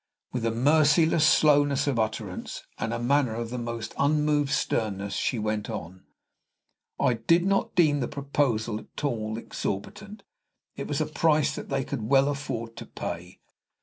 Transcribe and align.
With 0.31 0.47
a 0.47 0.51
merciless 0.51 1.27
slowness 1.27 1.85
of 1.85 1.99
utterance, 1.99 2.63
and 2.79 2.91
a 2.91 2.97
manner 2.97 3.35
of 3.35 3.51
the 3.51 3.59
most 3.59 3.93
unmoved 3.99 4.49
sternness, 4.49 5.13
she 5.13 5.37
went 5.37 5.69
on: 5.69 6.05
"I 6.99 7.13
did 7.13 7.45
not 7.45 7.75
deem 7.75 7.99
the 7.99 8.07
proposal 8.07 8.79
at 8.79 9.03
all 9.03 9.37
exorbitant. 9.37 10.23
It 10.75 10.87
was 10.87 11.01
a 11.01 11.05
price 11.05 11.53
that 11.53 11.69
they 11.69 11.83
could 11.83 12.01
well 12.09 12.29
afford 12.29 12.75
to 12.77 12.87
pay." 12.87 13.41